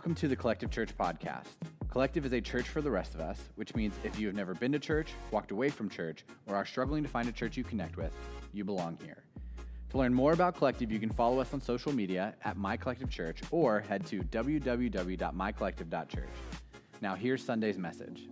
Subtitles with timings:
[0.00, 1.44] Welcome to the Collective Church Podcast.
[1.90, 4.54] Collective is a church for the rest of us, which means if you have never
[4.54, 7.64] been to church, walked away from church, or are struggling to find a church you
[7.64, 8.10] connect with,
[8.54, 9.24] you belong here.
[9.90, 13.10] To learn more about Collective, you can follow us on social media at My Collective
[13.10, 16.28] Church or head to www.mycollective.church.
[17.02, 18.22] Now, here's Sunday's message.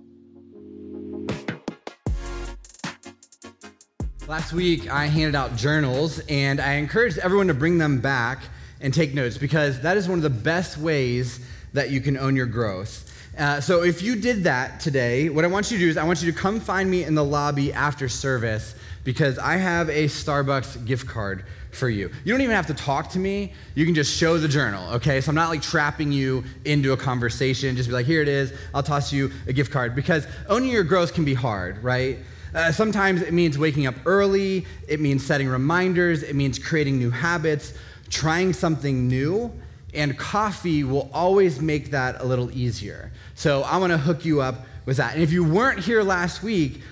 [4.27, 8.39] Last week, I handed out journals, and I encouraged everyone to bring them back
[8.81, 11.41] and take notes because that is one of the best ways
[11.73, 13.05] that you can own your growth.
[13.39, 16.05] Uh, so if you did that today, what I want you to do is I
[16.05, 20.07] want you to come find me in the lobby after service because I have a
[20.07, 22.11] Starbucks gift card for you.
[22.25, 23.53] You don't even have to talk to me.
[23.77, 25.21] You can just show the journal, okay?
[25.21, 27.77] So I'm not like trapping you into a conversation.
[27.77, 28.53] Just be like, here it is.
[28.75, 32.19] I'll toss you a gift card because owning your growth can be hard, right?
[32.55, 37.11] Uh, sometimes it means waking up early, it means setting reminders, it means creating new
[37.11, 37.75] habits,
[38.09, 39.53] trying something new,
[39.95, 43.13] and coffee will always make that a little easier.
[43.35, 45.15] So I want to hook you up with that.
[45.15, 46.83] And if you weren't here last week,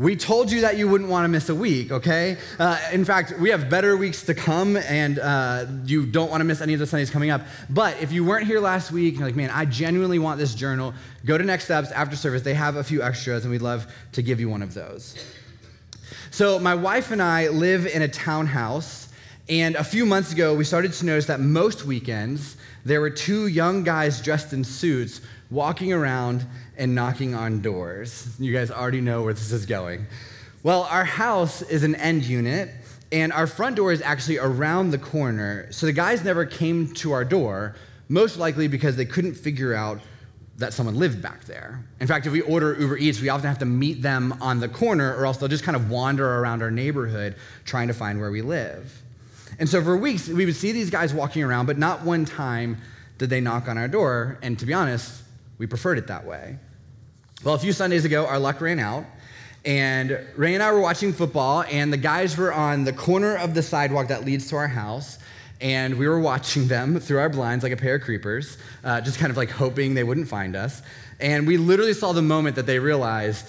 [0.00, 2.38] we told you that you wouldn't want to miss a week, okay?
[2.58, 6.44] Uh, in fact, we have better weeks to come, and uh, you don't want to
[6.46, 7.42] miss any of the Sundays coming up.
[7.68, 10.94] But if you weren't here last week, you're like, man, I genuinely want this journal,
[11.26, 12.40] go to Next Steps after service.
[12.40, 15.22] They have a few extras, and we'd love to give you one of those.
[16.30, 18.99] So, my wife and I live in a townhouse,
[19.50, 23.48] and a few months ago, we started to notice that most weekends, there were two
[23.48, 25.20] young guys dressed in suits
[25.50, 26.46] walking around
[26.78, 28.28] and knocking on doors.
[28.38, 30.06] You guys already know where this is going.
[30.62, 32.70] Well, our house is an end unit,
[33.10, 35.66] and our front door is actually around the corner.
[35.72, 37.74] So the guys never came to our door,
[38.08, 40.00] most likely because they couldn't figure out
[40.58, 41.84] that someone lived back there.
[41.98, 44.68] In fact, if we order Uber Eats, we often have to meet them on the
[44.68, 47.34] corner, or else they'll just kind of wander around our neighborhood
[47.64, 49.02] trying to find where we live.
[49.60, 52.78] And so for weeks, we would see these guys walking around, but not one time
[53.18, 54.38] did they knock on our door.
[54.42, 55.22] And to be honest,
[55.58, 56.58] we preferred it that way.
[57.44, 59.04] Well, a few Sundays ago, our luck ran out.
[59.66, 63.52] And Ray and I were watching football, and the guys were on the corner of
[63.52, 65.18] the sidewalk that leads to our house.
[65.60, 69.18] And we were watching them through our blinds like a pair of creepers, uh, just
[69.18, 70.80] kind of like hoping they wouldn't find us.
[71.20, 73.46] And we literally saw the moment that they realized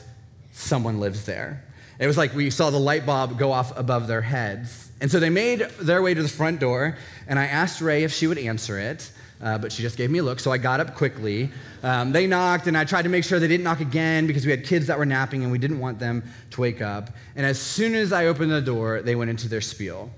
[0.52, 1.64] someone lives there.
[2.00, 4.91] It was like we saw the light bulb go off above their heads.
[5.02, 6.98] And so they made their way to the front door,
[7.28, 10.20] and I asked Ray if she would answer it uh, but she just gave me
[10.20, 11.50] a look, so I got up quickly.
[11.82, 14.52] Um, they knocked, and I tried to make sure they didn't knock again because we
[14.52, 17.10] had kids that were napping and we didn't want them to wake up.
[17.36, 20.12] And as soon as I opened the door, they went into their spiel.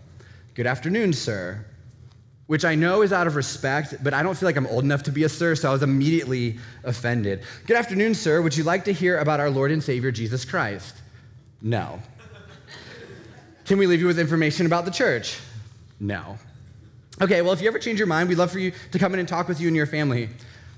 [0.56, 1.66] Good afternoon, sir.
[2.48, 5.04] Which I know is out of respect, but I don't feel like I'm old enough
[5.04, 7.44] to be a sir, so I was immediately offended.
[7.66, 8.42] Good afternoon, sir.
[8.42, 10.98] Would you like to hear about our Lord and Savior, Jesus Christ?
[11.62, 12.02] No.
[13.66, 15.40] Can we leave you with information about the church?
[16.00, 16.38] No.
[17.22, 19.20] Okay, well, if you ever change your mind, we'd love for you to come in
[19.20, 20.30] and talk with you and your family.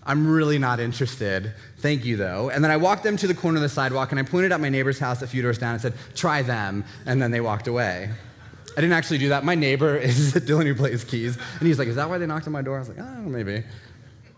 [0.03, 1.53] I'm really not interested.
[1.77, 2.49] Thank you, though.
[2.49, 4.59] And then I walked them to the corner of the sidewalk and I pointed at
[4.59, 6.83] my neighbor's house a few doors down and said, try them.
[7.07, 8.11] And then they walked away.
[8.77, 9.43] I didn't actually do that.
[9.43, 11.37] My neighbor is Dylan who plays keys.
[11.59, 12.75] And he's like, Is that why they knocked on my door?
[12.75, 13.63] I was like, Oh, maybe.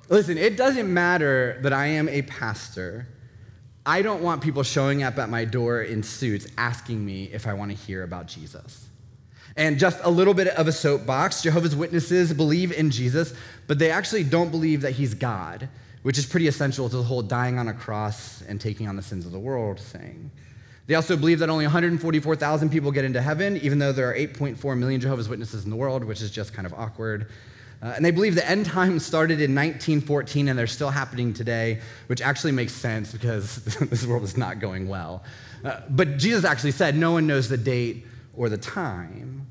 [0.10, 3.08] Listen, it doesn't matter that I am a pastor.
[3.88, 7.54] I don't want people showing up at my door in suits asking me if I
[7.54, 8.86] want to hear about Jesus.
[9.56, 13.34] And just a little bit of a soapbox Jehovah's Witnesses believe in Jesus,
[13.66, 15.70] but they actually don't believe that he's God,
[16.04, 19.02] which is pretty essential to the whole dying on a cross and taking on the
[19.02, 20.32] sins of the world thing.
[20.88, 24.78] They also believe that only 144,000 people get into heaven, even though there are 8.4
[24.78, 27.30] million Jehovah's Witnesses in the world, which is just kind of awkward.
[27.82, 31.80] Uh, and they believe the end times started in 1914 and they're still happening today,
[32.08, 35.24] which actually makes sense because this world is not going well.
[35.64, 38.06] Uh, but Jesus actually said, No one knows the date
[38.36, 39.48] or the time.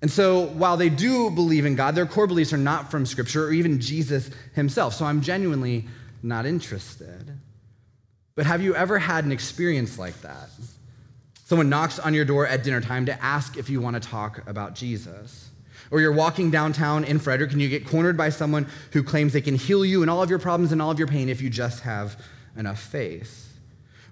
[0.00, 3.46] And so, while they do believe in God, their core beliefs are not from Scripture
[3.46, 4.94] or even Jesus himself.
[4.94, 5.86] So, I'm genuinely
[6.22, 7.32] not interested.
[8.34, 10.48] But have you ever had an experience like that?
[11.44, 14.46] Someone knocks on your door at dinner time to ask if you want to talk
[14.46, 15.47] about Jesus.
[15.90, 19.40] Or you're walking downtown in Frederick and you get cornered by someone who claims they
[19.40, 21.50] can heal you and all of your problems and all of your pain if you
[21.50, 22.20] just have
[22.56, 23.56] enough faith.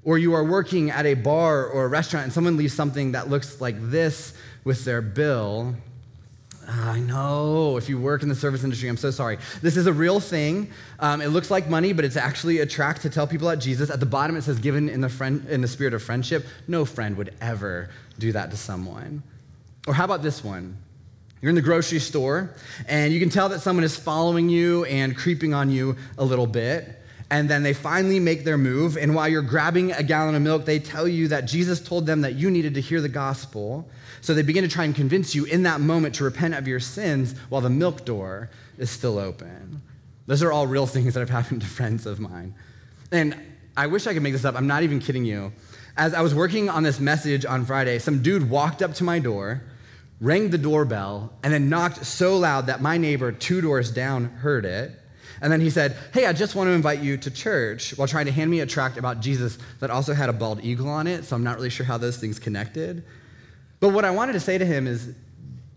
[0.05, 3.29] Or you are working at a bar or a restaurant and someone leaves something that
[3.29, 4.35] looks like this
[4.65, 5.75] with their bill.
[6.69, 9.39] I know, if you work in the service industry, I'm so sorry.
[9.63, 10.71] This is a real thing.
[10.99, 13.89] Um, it looks like money, but it's actually a tract to tell people about Jesus.
[13.89, 16.45] At the bottom, it says, given in the, friend, in the spirit of friendship.
[16.67, 19.23] No friend would ever do that to someone.
[19.87, 20.77] Or how about this one?
[21.41, 22.55] You're in the grocery store,
[22.89, 26.47] and you can tell that someone is following you and creeping on you a little
[26.47, 26.97] bit
[27.31, 28.97] and then they finally make their move.
[28.97, 32.21] And while you're grabbing a gallon of milk, they tell you that Jesus told them
[32.21, 33.89] that you needed to hear the gospel.
[34.21, 36.79] So they begin to try and convince you in that moment to repent of your
[36.79, 39.83] sins while the milk door is still open.
[40.27, 42.55] Those are all real things that have happened to friends of mine.
[43.11, 43.37] And
[43.77, 44.55] I wish I could make this up.
[44.55, 45.53] I'm not even kidding you.
[45.97, 49.19] As I was working on this message on Friday, some dude walked up to my
[49.19, 49.63] door,
[50.21, 54.65] rang the doorbell, and then knocked so loud that my neighbor two doors down heard
[54.65, 54.93] it.
[55.43, 58.27] And then he said, Hey, I just want to invite you to church while trying
[58.27, 61.25] to hand me a tract about Jesus that also had a bald eagle on it.
[61.25, 63.05] So I'm not really sure how those things connected.
[63.81, 65.15] But what I wanted to say to him is,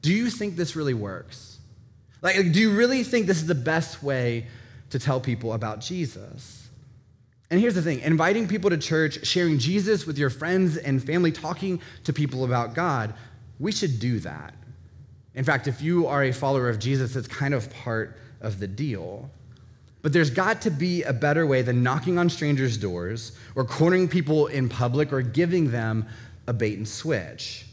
[0.01, 1.57] Do you think this really works?
[2.21, 4.47] Like, do you really think this is the best way
[4.89, 6.69] to tell people about Jesus?
[7.49, 11.31] And here's the thing inviting people to church, sharing Jesus with your friends and family,
[11.31, 13.13] talking to people about God,
[13.59, 14.53] we should do that.
[15.35, 18.67] In fact, if you are a follower of Jesus, it's kind of part of the
[18.67, 19.29] deal.
[20.01, 24.07] But there's got to be a better way than knocking on strangers' doors or cornering
[24.07, 26.07] people in public or giving them
[26.47, 27.65] a bait and switch.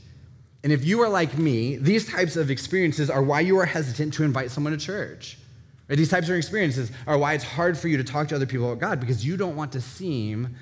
[0.64, 4.14] And if you are like me, these types of experiences are why you are hesitant
[4.14, 5.38] to invite someone to church.
[5.88, 8.72] These types of experiences are why it's hard for you to talk to other people
[8.72, 10.56] about God because you don't want to seem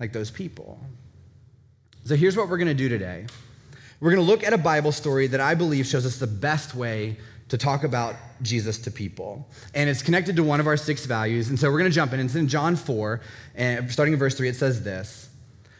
[0.00, 0.80] like those people.
[2.02, 3.26] So here's what we're going to do today.
[4.00, 6.74] We're going to look at a Bible story that I believe shows us the best
[6.74, 7.16] way
[7.48, 9.48] to talk about Jesus to people.
[9.74, 11.48] And it's connected to one of our six values.
[11.48, 12.20] And so we're going to jump in.
[12.20, 13.20] It's in John 4,
[13.54, 15.28] and starting in verse 3, it says this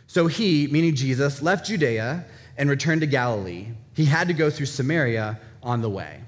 [0.07, 2.25] So he, meaning Jesus, left Judea
[2.57, 3.69] and returned to Galilee.
[3.95, 6.21] He had to go through Samaria on the way.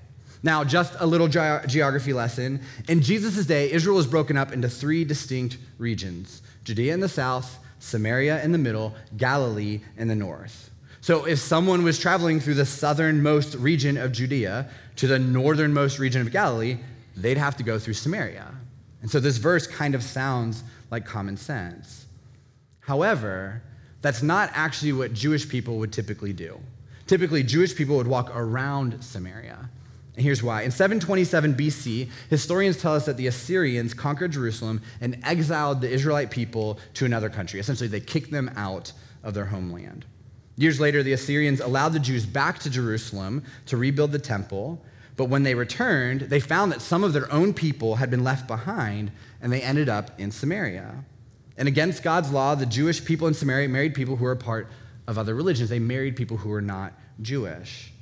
[0.42, 2.60] Now, just a little ge- geography lesson.
[2.88, 7.58] In Jesus' day, Israel was broken up into three distinct regions Judea in the south,
[7.78, 10.65] Samaria in the middle, Galilee in the north.
[11.06, 16.20] So, if someone was traveling through the southernmost region of Judea to the northernmost region
[16.20, 16.79] of Galilee,
[17.17, 18.53] they'd have to go through Samaria.
[19.03, 22.06] And so, this verse kind of sounds like common sense.
[22.81, 23.62] However,
[24.03, 26.58] that's not actually what Jewish people would typically do.
[27.06, 29.70] Typically, Jewish people would walk around Samaria.
[30.17, 30.62] And here's why.
[30.62, 36.32] In 727 BC, historians tell us that the Assyrians conquered Jerusalem and exiled the Israelite
[36.32, 37.61] people to another country.
[37.61, 38.91] Essentially, they kicked them out
[39.23, 40.05] of their homeland.
[40.56, 44.82] Years later, the Assyrians allowed the Jews back to Jerusalem to rebuild the temple.
[45.17, 48.47] But when they returned, they found that some of their own people had been left
[48.47, 51.05] behind, and they ended up in Samaria.
[51.56, 54.69] And against God's law, the Jewish people in Samaria married people who were part
[55.06, 55.70] of other religions.
[55.70, 56.93] They married people who were not
[57.23, 57.93] Jewish.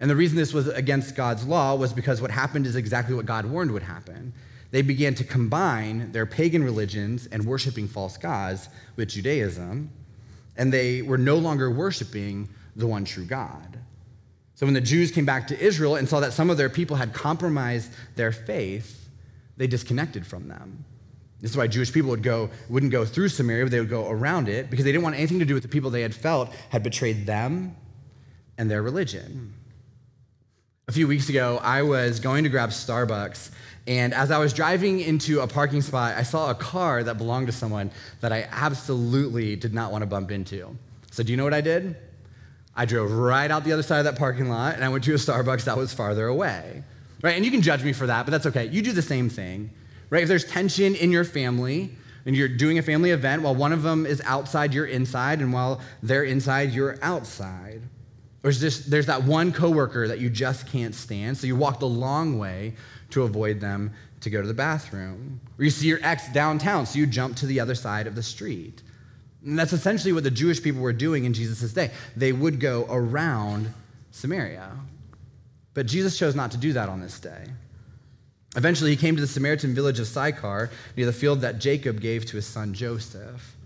[0.00, 3.26] And the reason this was against God's law was because what happened is exactly what
[3.26, 4.32] God warned would happen.
[4.70, 9.90] They began to combine their pagan religions and worshiping false gods with Judaism,
[10.62, 13.80] and they were no longer worshiping the one true God.
[14.54, 16.94] So when the Jews came back to Israel and saw that some of their people
[16.94, 19.08] had compromised their faith,
[19.56, 20.84] they disconnected from them.
[21.40, 24.08] This is why Jewish people would go, wouldn't go through Samaria, but they would go
[24.08, 26.54] around it because they didn't want anything to do with the people they had felt
[26.68, 27.74] had betrayed them
[28.56, 29.52] and their religion.
[30.86, 33.50] A few weeks ago, I was going to grab Starbucks,
[33.86, 37.48] and as I was driving into a parking spot, I saw a car that belonged
[37.48, 37.90] to someone
[38.20, 40.76] that I absolutely did not want to bump into.
[41.10, 41.96] So, do you know what I did?
[42.74, 45.12] I drove right out the other side of that parking lot, and I went to
[45.12, 46.84] a Starbucks that was farther away.
[47.22, 47.36] Right?
[47.36, 48.66] And you can judge me for that, but that's okay.
[48.66, 49.70] You do the same thing
[50.12, 50.22] right?
[50.22, 51.90] If there's tension in your family
[52.26, 55.54] and you're doing a family event, while one of them is outside, you're inside, and
[55.54, 57.80] while they're inside, you're outside.
[58.44, 61.88] Or there's, there's that one coworker that you just can't stand, so you walk the
[61.88, 62.74] long way
[63.12, 65.40] to avoid them to go to the bathroom.
[65.58, 68.22] Or you see your ex downtown, so you jump to the other side of the
[68.22, 68.82] street.
[69.44, 71.90] And that's essentially what the Jewish people were doing in Jesus' day.
[72.16, 73.72] They would go around
[74.12, 74.70] Samaria.
[75.74, 77.44] But Jesus chose not to do that on this day.
[78.54, 82.26] Eventually, he came to the Samaritan village of Sychar, near the field that Jacob gave
[82.26, 83.56] to his son Joseph.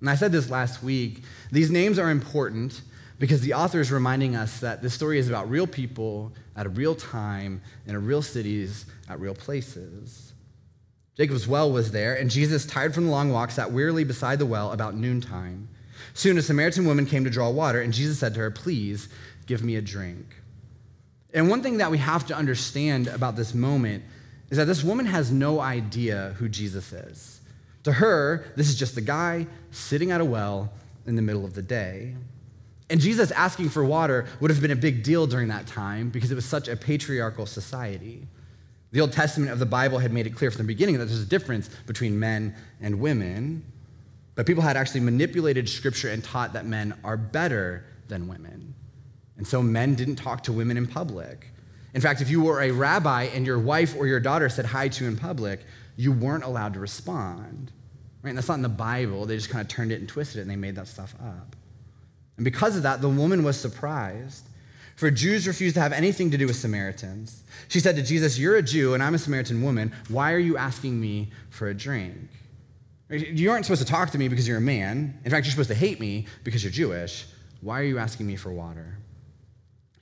[0.00, 1.22] And I said this last week.
[1.52, 2.80] These names are important
[3.20, 6.70] because the author is reminding us that this story is about real people at a
[6.70, 10.32] real time in real cities at real places.
[11.16, 14.46] Jacob's well was there, and Jesus, tired from the long walk, sat wearily beside the
[14.46, 15.68] well about noontime.
[16.14, 19.10] Soon a Samaritan woman came to draw water, and Jesus said to her, Please
[19.44, 20.36] give me a drink.
[21.34, 24.02] And one thing that we have to understand about this moment
[24.48, 27.42] is that this woman has no idea who Jesus is.
[27.84, 30.72] To her, this is just a guy sitting at a well
[31.06, 32.14] in the middle of the day.
[32.90, 36.32] And Jesus asking for water would have been a big deal during that time because
[36.32, 38.26] it was such a patriarchal society.
[38.90, 41.22] The Old Testament of the Bible had made it clear from the beginning that there's
[41.22, 43.64] a difference between men and women,
[44.34, 48.74] but people had actually manipulated scripture and taught that men are better than women.
[49.36, 51.46] And so men didn't talk to women in public.
[51.94, 54.88] In fact, if you were a rabbi and your wife or your daughter said hi
[54.88, 55.60] to you in public,
[55.96, 57.70] you weren't allowed to respond.
[58.22, 58.30] Right?
[58.30, 59.26] And that's not in the Bible.
[59.26, 61.54] They just kind of turned it and twisted it and they made that stuff up.
[62.40, 64.46] And because of that, the woman was surprised.
[64.96, 67.42] for Jews refused to have anything to do with Samaritans.
[67.68, 69.92] She said to Jesus, You're a Jew and I'm a Samaritan woman.
[70.08, 72.30] Why are you asking me for a drink?
[73.10, 75.20] You aren't supposed to talk to me because you're a man.
[75.22, 77.26] In fact, you're supposed to hate me because you're Jewish.
[77.60, 78.96] Why are you asking me for water?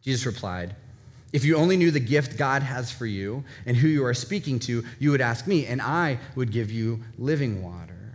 [0.02, 0.76] Jesus replied,
[1.32, 4.60] If you only knew the gift God has for you and who you are speaking
[4.60, 8.14] to, you would ask me, and I would give you living water.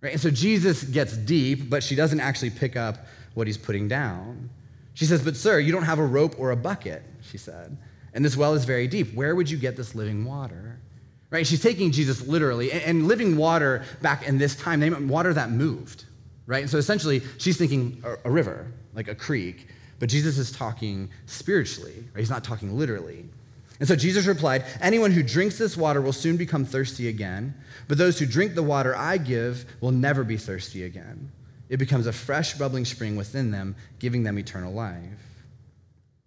[0.00, 0.14] Right?
[0.14, 4.48] And so Jesus gets deep, but she doesn't actually pick up what he's putting down.
[4.94, 7.76] She says, But sir, you don't have a rope or a bucket, she said.
[8.14, 9.14] And this well is very deep.
[9.14, 10.80] Where would you get this living water?
[11.30, 11.46] Right?
[11.46, 12.72] She's taking Jesus literally.
[12.72, 16.06] And living water back in this time, they meant water that moved.
[16.46, 16.62] Right?
[16.62, 19.68] And so essentially, she's thinking a river, like a creek.
[19.98, 22.20] But Jesus is talking spiritually, right?
[22.20, 23.26] He's not talking literally.
[23.80, 27.54] And so Jesus replied, Anyone who drinks this water will soon become thirsty again,
[27.88, 31.30] but those who drink the water I give will never be thirsty again.
[31.68, 35.02] It becomes a fresh, bubbling spring within them, giving them eternal life.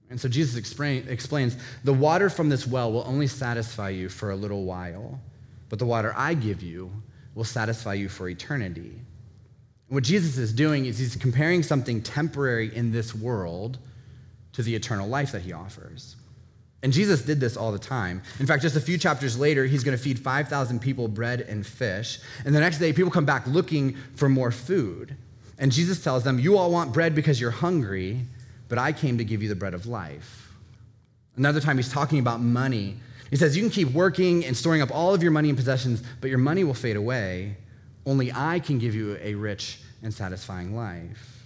[0.10, 4.31] And so Jesus explain, explains the water from this well will only satisfy you for
[4.31, 5.19] a little while,
[5.69, 6.91] but the water I give you
[7.36, 9.00] will satisfy you for eternity.
[9.88, 13.77] What Jesus is doing is he's comparing something temporary in this world
[14.53, 16.15] to the eternal life that he offers.
[16.81, 18.22] And Jesus did this all the time.
[18.39, 21.65] In fact, just a few chapters later, he's going to feed 5,000 people bread and
[21.65, 22.19] fish.
[22.46, 25.15] And the next day, people come back looking for more food.
[25.59, 28.25] And Jesus tells them, You all want bread because you're hungry,
[28.69, 30.55] but I came to give you the bread of life.
[31.35, 32.95] Another time, he's talking about money.
[33.29, 36.01] He says, You can keep working and storing up all of your money and possessions,
[36.21, 37.57] but your money will fade away.
[38.05, 41.45] Only I can give you a rich and satisfying life.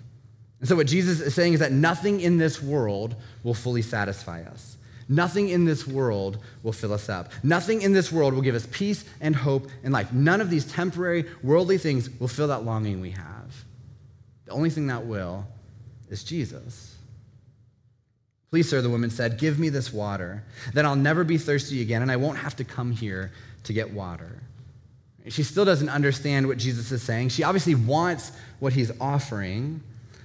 [0.59, 4.43] And so, what Jesus is saying is that nothing in this world will fully satisfy
[4.43, 4.77] us.
[5.09, 7.31] Nothing in this world will fill us up.
[7.43, 10.13] Nothing in this world will give us peace and hope and life.
[10.13, 13.65] None of these temporary, worldly things will fill that longing we have.
[14.45, 15.45] The only thing that will
[16.09, 16.95] is Jesus.
[18.49, 20.43] Please, sir, the woman said, give me this water.
[20.73, 23.31] Then I'll never be thirsty again, and I won't have to come here
[23.63, 24.43] to get water.
[25.29, 27.29] She still doesn't understand what Jesus is saying.
[27.29, 29.81] She obviously wants what he's offering,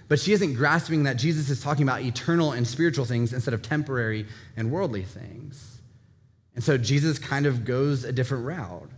[0.08, 3.62] but she isn't grasping that Jesus is talking about eternal and spiritual things instead of
[3.62, 5.78] temporary and worldly things.
[6.54, 8.90] And so Jesus kind of goes a different route.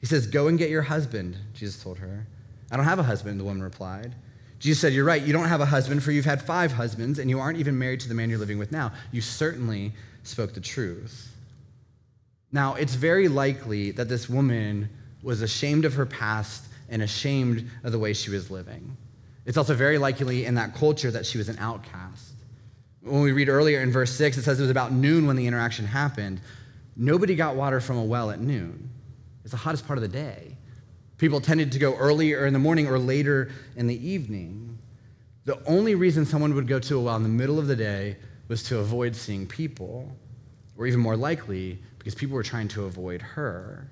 [0.00, 2.26] He says, Go and get your husband, Jesus told her.
[2.70, 4.14] I don't have a husband, the woman replied.
[4.58, 7.30] Jesus said, You're right, you don't have a husband, for you've had five husbands, and
[7.30, 8.92] you aren't even married to the man you're living with now.
[9.12, 9.92] You certainly
[10.24, 11.32] spoke the truth.
[12.50, 14.88] Now, it's very likely that this woman
[15.22, 18.96] was ashamed of her past and ashamed of the way she was living.
[19.44, 22.32] It's also very likely in that culture that she was an outcast.
[23.02, 25.46] When we read earlier in verse 6, it says it was about noon when the
[25.46, 26.40] interaction happened.
[26.96, 28.90] Nobody got water from a well at noon.
[29.44, 30.57] It's the hottest part of the day.
[31.18, 34.78] People tended to go earlier in the morning or later in the evening.
[35.44, 38.16] The only reason someone would go to a well in the middle of the day
[38.46, 40.16] was to avoid seeing people,
[40.76, 43.90] or even more likely, because people were trying to avoid her.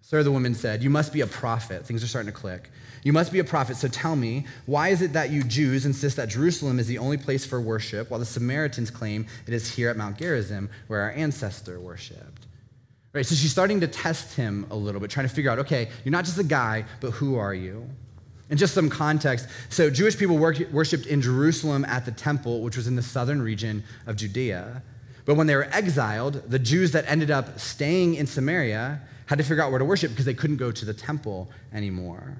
[0.00, 1.84] Sir, the woman said, You must be a prophet.
[1.84, 2.70] Things are starting to click.
[3.02, 6.16] You must be a prophet, so tell me, why is it that you Jews insist
[6.16, 9.90] that Jerusalem is the only place for worship, while the Samaritans claim it is here
[9.90, 12.45] at Mount Gerizim where our ancestor worshiped?
[13.16, 15.88] Right, so she's starting to test him a little bit, trying to figure out, okay,
[16.04, 17.88] you're not just a guy, but who are you?
[18.50, 19.48] And just some context.
[19.70, 23.84] So, Jewish people worshiped in Jerusalem at the temple, which was in the southern region
[24.06, 24.82] of Judea.
[25.24, 29.44] But when they were exiled, the Jews that ended up staying in Samaria had to
[29.44, 32.36] figure out where to worship because they couldn't go to the temple anymore.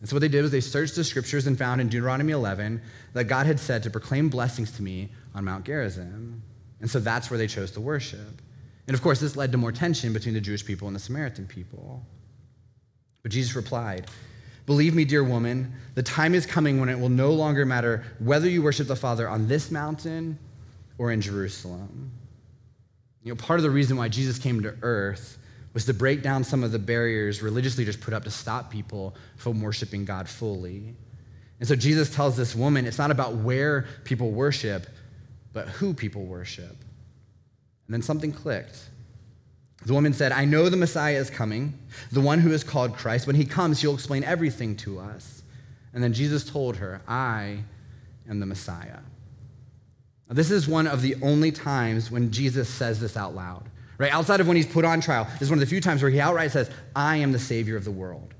[0.00, 2.82] And so, what they did was they searched the scriptures and found in Deuteronomy 11
[3.12, 6.42] that God had said to proclaim blessings to me on Mount Gerizim.
[6.80, 8.42] And so that's where they chose to worship.
[8.88, 11.46] And of course, this led to more tension between the Jewish people and the Samaritan
[11.46, 12.02] people.
[13.22, 14.06] But Jesus replied,
[14.64, 18.48] Believe me, dear woman, the time is coming when it will no longer matter whether
[18.48, 20.38] you worship the Father on this mountain
[20.96, 22.10] or in Jerusalem.
[23.22, 25.38] You know, part of the reason why Jesus came to earth
[25.74, 29.14] was to break down some of the barriers religious leaders put up to stop people
[29.36, 30.94] from worshiping God fully.
[31.60, 34.86] And so Jesus tells this woman it's not about where people worship,
[35.52, 36.76] but who people worship.
[37.88, 38.90] And then something clicked.
[39.86, 41.78] The woman said, I know the Messiah is coming,
[42.12, 43.26] the one who is called Christ.
[43.26, 45.42] When he comes, he'll explain everything to us.
[45.94, 47.60] And then Jesus told her, I
[48.28, 48.98] am the Messiah.
[50.28, 53.64] Now, this is one of the only times when Jesus says this out loud,
[53.96, 54.12] right?
[54.12, 56.10] Outside of when he's put on trial, this is one of the few times where
[56.10, 58.34] he outright says, I am the Savior of the world,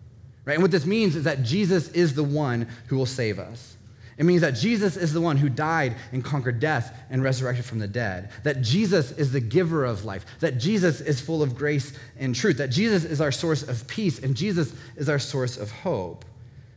[0.45, 0.52] right?
[0.52, 3.77] And what this means is that Jesus is the one who will save us.
[4.18, 7.78] It means that Jesus is the one who died and conquered death and resurrected from
[7.78, 8.30] the dead.
[8.42, 10.26] That Jesus is the giver of life.
[10.40, 12.58] That Jesus is full of grace and truth.
[12.58, 16.25] That Jesus is our source of peace and Jesus is our source of hope.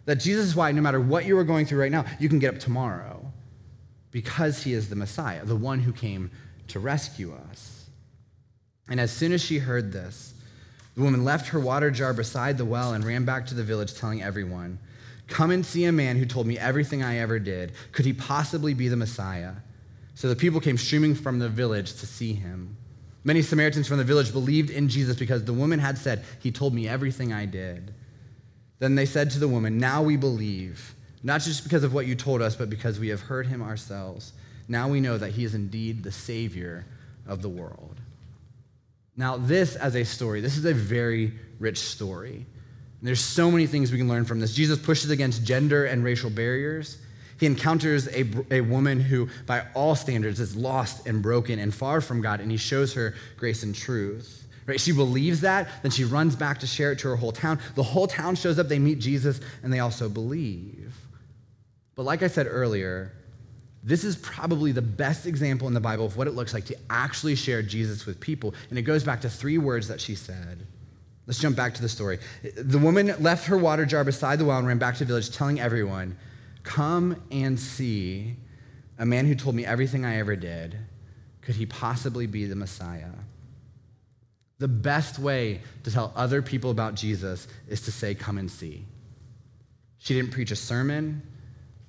[0.06, 2.40] That Jesus is why no matter what you are going through right now, you can
[2.40, 3.34] get up tomorrow.
[4.12, 6.30] because he is the Messiah, the one who came
[6.68, 7.90] to rescue us.
[8.90, 10.34] And as soon as she heard this,
[10.96, 13.96] the woman left her water jar beside the well and ran back to the village,
[13.96, 14.80] telling everyone,
[15.32, 17.72] Come and see a man who told me everything I ever did.
[17.94, 19.54] Could he possibly be the Messiah?
[20.14, 22.76] So the people came streaming from the village to see him.
[23.24, 26.74] Many Samaritans from the village believed in Jesus because the woman had said, He told
[26.74, 27.94] me everything I did.
[28.80, 32.16] Then they said to the woman, Now we believe, not just because of what you
[32.16, 34.34] told us, but because we have heard him ourselves.
[34.68, 36.86] Now we know that he is indeed the Savior
[37.26, 37.96] of the world.
[39.16, 42.46] Now, this as a story, this is a very rich story.
[43.02, 44.54] And there's so many things we can learn from this.
[44.54, 47.00] Jesus pushes against gender and racial barriers.
[47.40, 52.00] He encounters a, a woman who, by all standards, is lost and broken and far
[52.00, 54.48] from God, and he shows her grace and truth.
[54.68, 54.80] Right?
[54.80, 57.60] She believes that, then she runs back to share it to her whole town.
[57.74, 60.96] The whole town shows up, they meet Jesus, and they also believe.
[61.96, 63.12] But like I said earlier,
[63.84, 66.78] this is probably the best example in the Bible of what it looks like to
[66.92, 68.54] actually share Jesus with people.
[68.70, 70.68] And it goes back to three words that she said.
[71.32, 72.20] Let's jump back to the story.
[72.58, 75.32] The woman left her water jar beside the well and ran back to the village,
[75.32, 76.18] telling everyone,
[76.64, 78.36] Come and see
[79.00, 80.78] a man who told me everything I ever did.
[81.40, 83.14] Could he possibly be the Messiah?
[84.60, 88.84] The best way to tell other people about Jesus is to say, Come and see.
[90.00, 91.22] She didn't preach a sermon.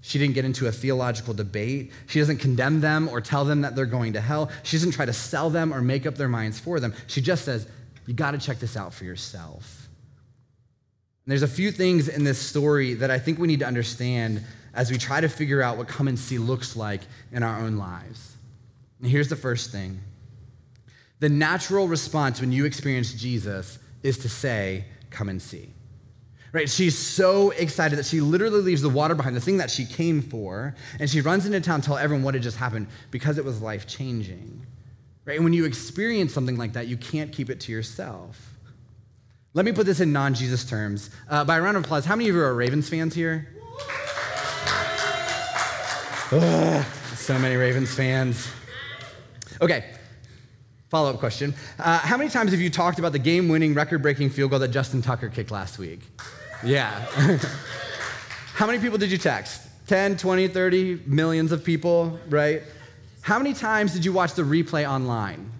[0.02, 1.90] She didn't get into a theological debate.
[2.06, 4.52] She doesn't condemn them or tell them that they're going to hell.
[4.62, 6.94] She doesn't try to sell them or make up their minds for them.
[7.08, 7.66] She just says,
[8.06, 9.88] You got to check this out for yourself.
[11.24, 14.42] And there's a few things in this story that I think we need to understand
[14.74, 17.76] as we try to figure out what come and see looks like in our own
[17.76, 18.36] lives.
[19.00, 20.00] And here's the first thing
[21.20, 25.68] the natural response when you experience Jesus is to say, Come and see.
[26.52, 26.68] Right?
[26.68, 30.20] She's so excited that she literally leaves the water behind, the thing that she came
[30.20, 33.44] for, and she runs into town to tell everyone what had just happened because it
[33.44, 34.66] was life changing.
[35.24, 35.36] Right?
[35.36, 38.52] And when you experience something like that, you can't keep it to yourself.
[39.54, 41.10] Let me put this in non Jesus terms.
[41.28, 43.48] Uh, by a round of applause, how many of you are Ravens fans here?
[46.32, 48.50] Ugh, so many Ravens fans.
[49.60, 49.84] Okay,
[50.88, 51.54] follow up question.
[51.78, 54.58] Uh, how many times have you talked about the game winning, record breaking field goal
[54.58, 56.00] that Justin Tucker kicked last week?
[56.64, 56.90] Yeah.
[58.54, 59.62] How many people did you text?
[59.88, 62.62] 10, 20, 30, millions of people, right?
[63.22, 65.50] How many times did you watch the replay online,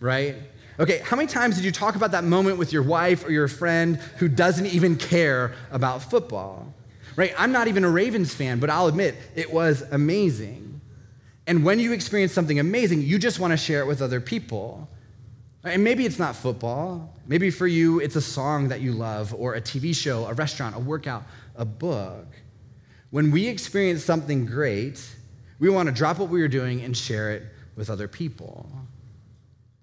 [0.00, 0.36] right?
[0.80, 3.46] Okay, how many times did you talk about that moment with your wife or your
[3.46, 6.74] friend who doesn't even care about football?
[7.14, 7.32] Right?
[7.38, 10.80] I'm not even a Ravens fan, but I'll admit it was amazing.
[11.46, 14.88] And when you experience something amazing, you just want to share it with other people.
[15.62, 17.14] And maybe it's not football.
[17.26, 20.74] Maybe for you, it's a song that you love, or a TV show, a restaurant,
[20.74, 21.22] a workout,
[21.54, 22.26] a book.
[23.10, 25.00] When we experience something great,
[25.58, 27.44] we want to drop what we were doing and share it
[27.76, 28.68] with other people.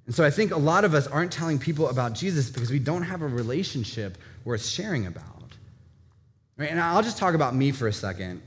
[0.05, 2.79] And so I think a lot of us aren't telling people about Jesus because we
[2.79, 5.25] don't have a relationship worth sharing about.
[6.57, 6.69] Right?
[6.69, 8.41] And I'll just talk about me for a second.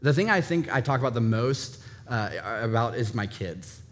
[0.00, 2.30] The thing I think I talk about the most uh,
[2.62, 3.82] about is my kids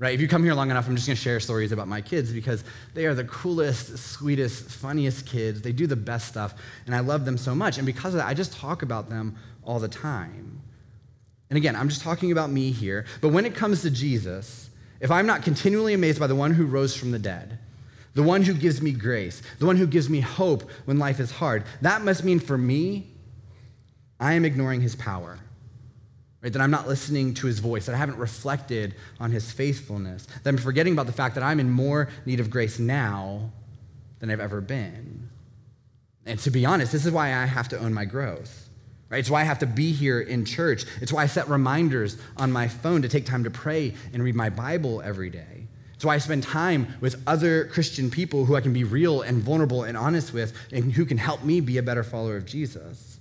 [0.00, 0.14] right?
[0.14, 2.32] If you come here long enough, I'm just going to share stories about my kids
[2.32, 5.60] because they are the coolest, sweetest, funniest kids.
[5.60, 6.54] They do the best stuff,
[6.86, 7.76] and I love them so much.
[7.76, 10.62] And because of that, I just talk about them all the time.
[11.50, 13.04] And again, I'm just talking about me here.
[13.20, 16.64] But when it comes to Jesus, if I'm not continually amazed by the one who
[16.64, 17.58] rose from the dead,
[18.14, 21.30] the one who gives me grace, the one who gives me hope when life is
[21.30, 23.08] hard, that must mean for me,
[24.18, 25.38] I am ignoring his power
[26.42, 26.52] right?
[26.52, 30.48] That I'm not listening to his voice, that I haven't reflected on his faithfulness, that
[30.48, 33.50] I'm forgetting about the fact that I'm in more need of grace now
[34.20, 35.28] than I've ever been.
[36.26, 38.68] And to be honest, this is why I have to own my growth.
[39.10, 39.18] Right?
[39.18, 40.84] It's why I have to be here in church.
[41.00, 44.36] It's why I set reminders on my phone to take time to pray and read
[44.36, 45.66] my Bible every day.
[45.94, 49.42] It's why I spend time with other Christian people who I can be real and
[49.42, 53.18] vulnerable and honest with and who can help me be a better follower of Jesus.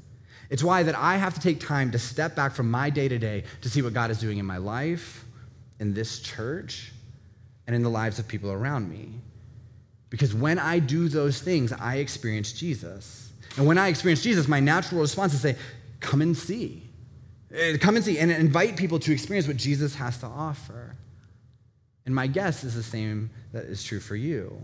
[0.49, 3.19] It's why that I have to take time to step back from my day to
[3.19, 5.25] day to see what God is doing in my life,
[5.79, 6.91] in this church,
[7.67, 9.09] and in the lives of people around me.
[10.09, 13.31] Because when I do those things, I experience Jesus.
[13.57, 15.59] And when I experience Jesus, my natural response is to say,
[15.99, 16.83] come and see.
[17.53, 20.95] Eh, come and see and invite people to experience what Jesus has to offer.
[22.05, 24.59] And my guess is the same that is true for you.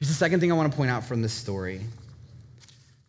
[0.00, 1.80] Here's the second thing I want to point out from this story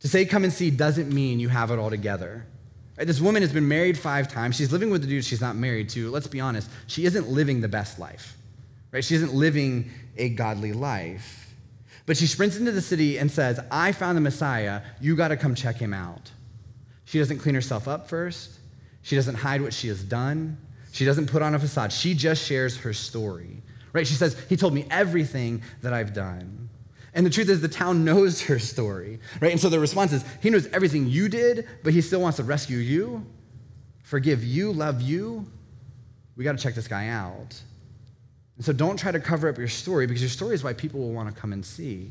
[0.01, 2.45] to say come and see doesn't mean you have it all together.
[2.97, 3.07] Right?
[3.07, 4.55] This woman has been married five times.
[4.55, 6.11] She's living with a dude she's not married to.
[6.11, 8.37] Let's be honest, she isn't living the best life.
[8.91, 9.03] Right?
[9.03, 11.53] She isn't living a godly life.
[12.05, 14.81] But she sprints into the city and says, I found the Messiah.
[15.01, 16.31] You got to come check him out.
[17.05, 18.59] She doesn't clean herself up first.
[19.03, 20.57] She doesn't hide what she has done.
[20.91, 21.91] She doesn't put on a facade.
[21.91, 23.61] She just shares her story.
[23.93, 24.05] Right?
[24.05, 26.69] She says, He told me everything that I've done.
[27.13, 29.51] And the truth is, the town knows her story, right?
[29.51, 32.43] And so the response is, He knows everything you did, but He still wants to
[32.43, 33.25] rescue you,
[34.03, 35.45] forgive you, love you.
[36.35, 37.61] We got to check this guy out.
[38.57, 40.99] And so don't try to cover up your story because your story is why people
[40.99, 42.09] will want to come and see.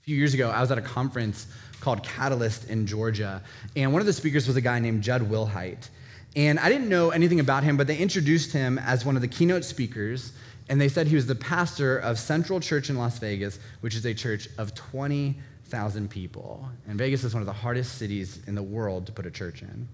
[0.00, 1.46] A few years ago, I was at a conference
[1.84, 3.42] called Catalyst in Georgia,
[3.76, 5.90] and one of the speakers was a guy named Jud Wilhite.
[6.34, 9.28] And I didn't know anything about him, but they introduced him as one of the
[9.28, 10.32] keynote speakers,
[10.70, 14.06] and they said he was the pastor of Central Church in Las Vegas, which is
[14.06, 16.66] a church of 20,000 people.
[16.88, 19.60] And Vegas is one of the hardest cities in the world to put a church
[19.60, 19.86] in.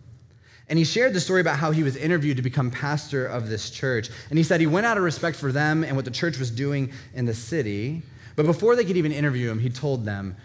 [0.69, 3.69] And he shared the story about how he was interviewed to become pastor of this
[3.69, 4.11] church.
[4.29, 6.53] And he said he went out of respect for them and what the church was
[6.53, 8.03] doing in the city.
[8.37, 10.37] But before they could even interview him, he told them,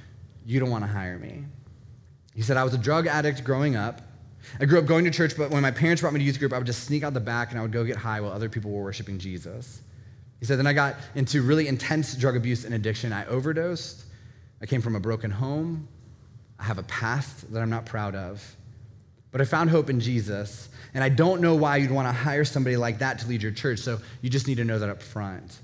[0.46, 1.46] You don't want to hire me.
[2.36, 4.02] He said, I was a drug addict growing up.
[4.60, 6.54] I grew up going to church, but when my parents brought me to youth group,
[6.54, 8.50] I would just sneak out the back and I would go get high while other
[8.50, 9.82] people were worshiping Jesus.
[10.40, 13.12] He said, Then I got into really intense drug abuse and addiction.
[13.12, 14.04] I overdosed.
[14.62, 15.88] I came from a broken home.
[16.60, 18.56] I have a past that I'm not proud of.
[19.32, 22.46] But I found hope in Jesus, and I don't know why you'd want to hire
[22.46, 25.02] somebody like that to lead your church, so you just need to know that up
[25.02, 25.60] front.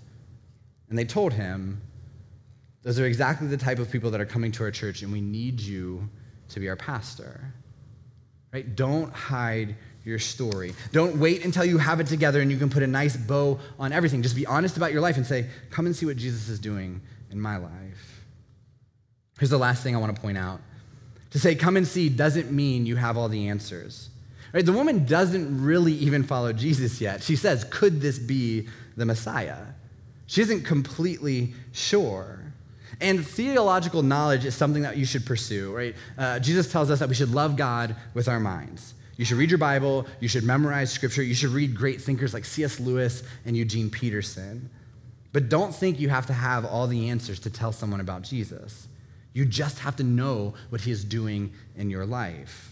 [0.90, 1.82] And they told him,
[2.84, 5.22] Those are exactly the type of people that are coming to our church, and we
[5.22, 6.10] need you
[6.50, 7.54] to be our pastor.
[8.52, 8.76] Right?
[8.76, 10.74] Don't hide your story.
[10.92, 13.94] Don't wait until you have it together and you can put a nice bow on
[13.94, 14.24] everything.
[14.24, 17.02] Just be honest about your life and say, Come and see what Jesus is doing
[17.30, 18.26] in my life.
[19.40, 20.60] Here's the last thing I want to point out
[21.32, 24.10] to say, come and see doesn't mean you have all the answers.
[24.54, 24.66] Right?
[24.66, 27.24] The woman doesn't really even follow Jesus yet.
[27.24, 28.68] She says, could this be
[28.98, 29.66] the Messiah?
[30.28, 32.41] She isn't completely sure.
[33.02, 35.96] And theological knowledge is something that you should pursue, right?
[36.18, 38.94] Uh, Jesus tells us that we should love God with our minds.
[39.18, 42.46] You should read your Bible, you should memorize scripture, you should read great thinkers like
[42.46, 42.80] C.S.
[42.80, 44.70] Lewis and Eugene Peterson.
[45.34, 48.88] But don't think you have to have all the answers to tell someone about Jesus.
[49.34, 52.71] You just have to know what he is doing in your life.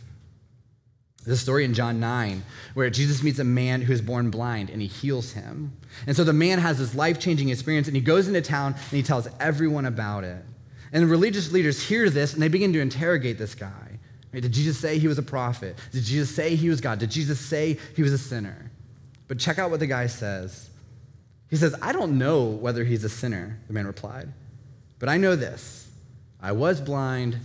[1.32, 4.82] A story in John 9 where Jesus meets a man who is born blind and
[4.82, 5.74] he heals him.
[6.08, 8.92] And so the man has this life changing experience and he goes into town and
[8.92, 10.44] he tells everyone about it.
[10.92, 14.00] And the religious leaders hear this and they begin to interrogate this guy.
[14.32, 15.76] Did Jesus say he was a prophet?
[15.92, 17.00] Did Jesus say he was God?
[17.00, 18.72] Did Jesus say he was a sinner?
[19.28, 20.70] But check out what the guy says.
[21.50, 24.30] He says, I don't know whether he's a sinner, the man replied,
[25.00, 25.88] but I know this
[26.42, 27.38] I was blind,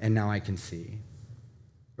[0.00, 0.98] and now I can see.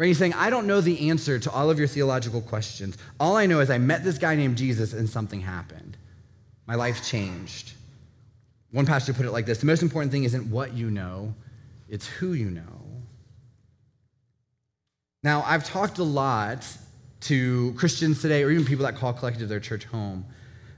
[0.00, 0.06] Right?
[0.06, 2.96] He's saying, I don't know the answer to all of your theological questions.
[3.20, 5.98] All I know is I met this guy named Jesus, and something happened.
[6.66, 7.72] My life changed.
[8.70, 11.34] One pastor put it like this The most important thing isn't what you know,
[11.86, 12.62] it's who you know.
[15.22, 16.66] Now, I've talked a lot
[17.22, 20.24] to Christians today, or even people that call Collective their church home.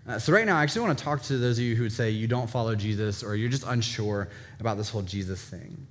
[0.04, 1.92] Uh, so, right now, I actually want to talk to those of you who would
[1.92, 5.86] say you don't follow Jesus or you're just unsure about this whole Jesus thing.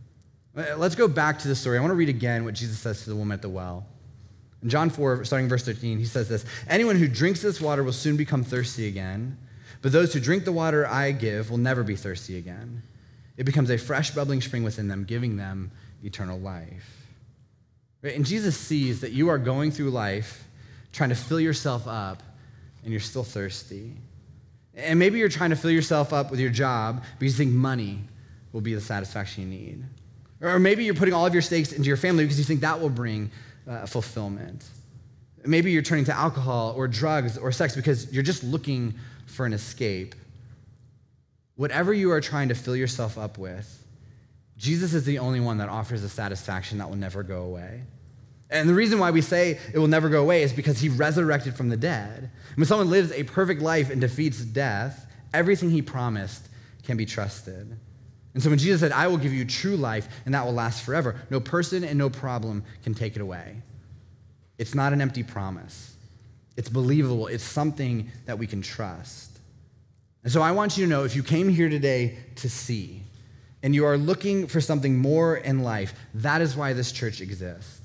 [0.55, 1.77] Uh, let's go back to the story.
[1.77, 3.85] I want to read again what Jesus says to the woman at the well.
[4.61, 7.93] In John 4, starting verse 13, he says this Anyone who drinks this water will
[7.93, 9.37] soon become thirsty again,
[9.81, 12.83] but those who drink the water I give will never be thirsty again.
[13.37, 15.71] It becomes a fresh, bubbling spring within them, giving them
[16.03, 17.07] eternal life.
[18.01, 18.15] Right?
[18.15, 20.47] And Jesus sees that you are going through life
[20.91, 22.21] trying to fill yourself up
[22.83, 23.93] and you're still thirsty.
[24.75, 28.01] And maybe you're trying to fill yourself up with your job because you think money
[28.51, 29.83] will be the satisfaction you need.
[30.41, 32.79] Or maybe you're putting all of your stakes into your family because you think that
[32.81, 33.31] will bring
[33.69, 34.65] uh, fulfillment.
[35.45, 38.95] Maybe you're turning to alcohol or drugs or sex because you're just looking
[39.27, 40.15] for an escape.
[41.55, 43.83] Whatever you are trying to fill yourself up with,
[44.57, 47.83] Jesus is the only one that offers a satisfaction that will never go away.
[48.49, 51.55] And the reason why we say it will never go away is because he resurrected
[51.55, 52.29] from the dead.
[52.55, 56.47] When someone lives a perfect life and defeats death, everything he promised
[56.83, 57.77] can be trusted.
[58.33, 60.83] And so when Jesus said, I will give you true life and that will last
[60.83, 63.57] forever, no person and no problem can take it away.
[64.57, 65.95] It's not an empty promise,
[66.55, 69.39] it's believable, it's something that we can trust.
[70.23, 73.01] And so I want you to know if you came here today to see
[73.63, 77.81] and you are looking for something more in life, that is why this church exists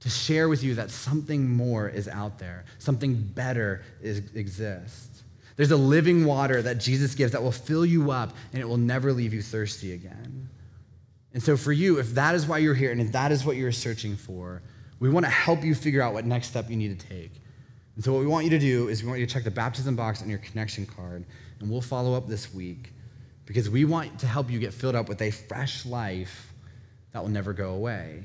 [0.00, 5.15] to share with you that something more is out there, something better is, exists.
[5.56, 8.76] There's a living water that Jesus gives that will fill you up and it will
[8.76, 10.48] never leave you thirsty again.
[11.32, 13.56] And so, for you, if that is why you're here and if that is what
[13.56, 14.62] you're searching for,
[15.00, 17.32] we want to help you figure out what next step you need to take.
[17.94, 19.50] And so, what we want you to do is we want you to check the
[19.50, 21.24] baptism box on your connection card,
[21.60, 22.92] and we'll follow up this week
[23.44, 26.52] because we want to help you get filled up with a fresh life
[27.12, 28.22] that will never go away.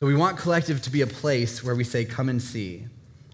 [0.00, 2.86] So we want Collective to be a place where we say, come and see.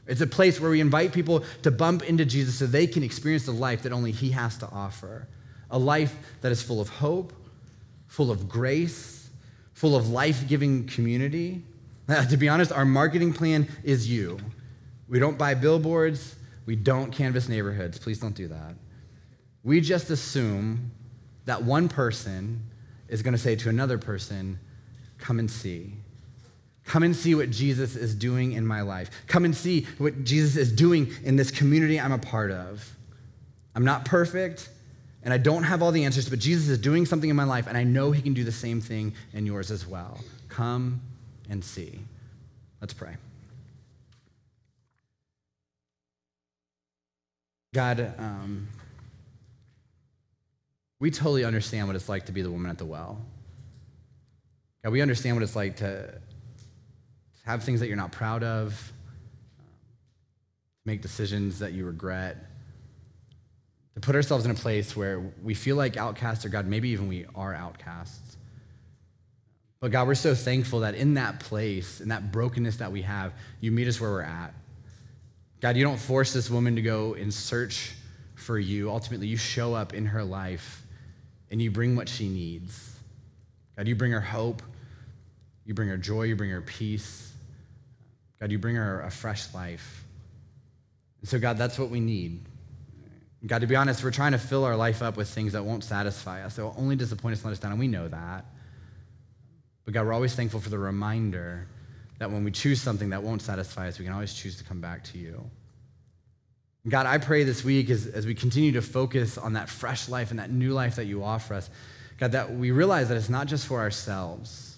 [0.06, 3.46] It's a place where we invite people to bump into Jesus so they can experience
[3.46, 5.28] the life that only He has to offer.
[5.70, 7.32] A life that is full of hope,
[8.08, 9.30] full of grace,
[9.74, 11.62] full of life giving community.
[12.30, 14.38] To be honest, our marketing plan is you.
[15.08, 16.34] We don't buy billboards,
[16.66, 17.98] we don't canvass neighborhoods.
[17.98, 18.74] Please don't do that.
[19.62, 20.90] We just assume
[21.44, 22.68] that one person
[23.08, 24.58] is going to say to another person,
[25.18, 25.94] Come and see.
[26.84, 29.10] Come and see what Jesus is doing in my life.
[29.26, 32.96] Come and see what Jesus is doing in this community I'm a part of.
[33.74, 34.68] I'm not perfect
[35.22, 37.66] and I don't have all the answers, but Jesus is doing something in my life
[37.68, 40.18] and I know he can do the same thing in yours as well.
[40.48, 41.00] Come
[41.48, 42.00] and see.
[42.80, 43.16] Let's pray.
[47.74, 48.68] God, um,
[50.98, 53.18] we totally understand what it's like to be the woman at the well.
[54.84, 56.20] God, we understand what it's like to
[57.42, 58.92] have things that you're not proud of,
[59.58, 59.64] um,
[60.84, 62.36] make decisions that you regret,
[63.94, 67.08] to put ourselves in a place where we feel like outcasts, or God, maybe even
[67.08, 68.36] we are outcasts.
[69.80, 73.32] But God, we're so thankful that in that place, in that brokenness that we have,
[73.60, 74.54] you meet us where we're at.
[75.60, 77.94] God, you don't force this woman to go and search
[78.36, 78.90] for you.
[78.90, 80.84] Ultimately, you show up in her life
[81.50, 82.96] and you bring what she needs.
[83.76, 84.62] God, you bring her hope,
[85.64, 87.31] you bring her joy, you bring her peace.
[88.42, 90.04] God, you bring her a fresh life.
[91.20, 92.40] And so, God, that's what we need.
[93.46, 95.84] God, to be honest, we're trying to fill our life up with things that won't
[95.84, 96.56] satisfy us.
[96.56, 98.46] They'll only disappoint us and let us down, and we know that.
[99.84, 101.68] But God, we're always thankful for the reminder
[102.18, 104.80] that when we choose something that won't satisfy us, we can always choose to come
[104.80, 105.48] back to you.
[106.88, 110.32] God, I pray this week as, as we continue to focus on that fresh life
[110.32, 111.70] and that new life that you offer us,
[112.18, 114.71] God, that we realize that it's not just for ourselves.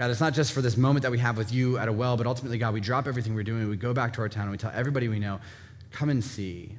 [0.00, 2.16] God, it's not just for this moment that we have with you at a well,
[2.16, 4.50] but ultimately, God, we drop everything we're doing, we go back to our town, and
[4.50, 5.40] we tell everybody we know,
[5.90, 6.74] come and see.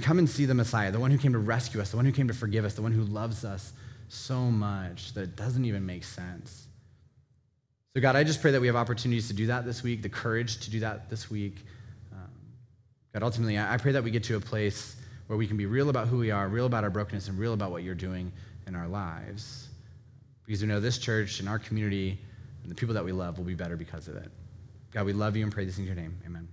[0.00, 2.10] Come and see the Messiah, the one who came to rescue us, the one who
[2.10, 3.72] came to forgive us, the one who loves us
[4.08, 6.66] so much that it doesn't even make sense.
[7.94, 10.08] So, God, I just pray that we have opportunities to do that this week, the
[10.08, 11.54] courage to do that this week.
[12.10, 12.32] Um,
[13.12, 14.96] God, ultimately, I pray that we get to a place
[15.28, 17.52] where we can be real about who we are, real about our brokenness, and real
[17.52, 18.32] about what you're doing
[18.66, 19.68] in our lives.
[20.46, 22.18] Because we know this church and our community
[22.62, 24.30] and the people that we love will be better because of it.
[24.92, 26.18] God, we love you and pray this in your name.
[26.26, 26.48] Amen.